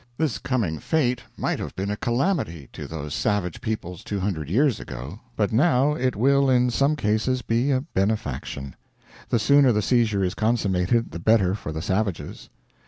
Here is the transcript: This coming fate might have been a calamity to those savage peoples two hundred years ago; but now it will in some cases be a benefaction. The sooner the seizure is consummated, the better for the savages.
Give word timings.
This 0.17 0.39
coming 0.39 0.79
fate 0.79 1.21
might 1.37 1.59
have 1.59 1.75
been 1.75 1.91
a 1.91 1.95
calamity 1.95 2.69
to 2.73 2.87
those 2.87 3.13
savage 3.13 3.61
peoples 3.61 4.03
two 4.03 4.19
hundred 4.19 4.49
years 4.49 4.79
ago; 4.79 5.19
but 5.35 5.53
now 5.53 5.93
it 5.93 6.15
will 6.15 6.49
in 6.49 6.71
some 6.71 6.95
cases 6.95 7.43
be 7.43 7.69
a 7.69 7.81
benefaction. 7.81 8.75
The 9.29 9.37
sooner 9.37 9.71
the 9.71 9.83
seizure 9.83 10.23
is 10.23 10.33
consummated, 10.33 11.11
the 11.11 11.19
better 11.19 11.53
for 11.53 11.71
the 11.71 11.83
savages. 11.83 12.49